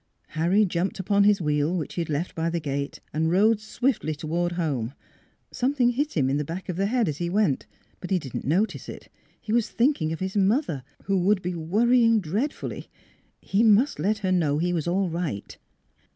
Harry 0.29 0.65
jumped 0.65 0.97
upon 0.99 1.25
his 1.25 1.39
wheel, 1.39 1.77
which 1.77 1.93
he 1.93 2.01
had 2.01 2.09
left 2.09 2.33
by 2.33 2.49
the 2.49 2.59
gate, 2.59 3.01
and 3.13 3.29
rode 3.29 3.59
swiftly 3.59 4.15
toward 4.15 4.53
home. 4.53 4.95
Something 5.51 5.91
hit 5.91 6.13
him 6.17 6.23
in 6.23 6.37
NEIGHBORS 6.37 6.37
the 6.39 6.43
back 6.45 6.69
of 6.69 6.75
the 6.75 6.87
head 6.87 7.07
as 7.07 7.17
he 7.19 7.29
went, 7.29 7.67
but 7.99 8.09
he 8.09 8.17
did 8.17 8.33
not 8.33 8.43
notice 8.43 8.89
it: 8.89 9.09
he 9.39 9.53
was 9.53 9.69
thinking 9.69 10.11
of 10.11 10.19
his 10.19 10.35
mother, 10.35 10.83
who 11.03 11.19
would 11.19 11.43
be" 11.43 11.53
worrying 11.71 12.19
dreadfully." 12.19 12.89
He 13.41 13.61
must 13.61 13.99
let 13.99 14.17
her 14.25 14.31
know 14.31 14.57
he 14.57 14.73
was 14.73 14.87
all 14.87 15.07
right. 15.07 15.55